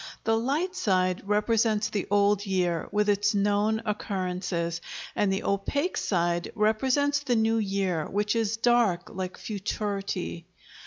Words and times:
The 0.23 0.35
light 0.35 0.75
side 0.75 1.21
represents 1.27 1.89
the 1.91 2.07
old 2.09 2.43
year, 2.43 2.87
with 2.91 3.07
its 3.07 3.35
known 3.35 3.83
occurrences, 3.85 4.81
and 5.15 5.31
the 5.31 5.43
opaque 5.43 5.95
side 5.95 6.51
represents 6.55 7.19
the 7.19 7.35
new 7.35 7.57
year, 7.57 8.07
which 8.09 8.35
is 8.35 8.57
dark 8.57 9.11
like 9.13 9.37
futurity. 9.37 10.47